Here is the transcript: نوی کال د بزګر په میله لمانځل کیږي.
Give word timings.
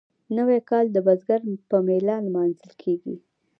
نوی 0.37 0.59
کال 0.69 0.85
د 0.91 0.97
بزګر 1.07 1.41
په 1.69 1.77
میله 1.87 2.15
لمانځل 2.25 2.71
کیږي. 2.81 3.15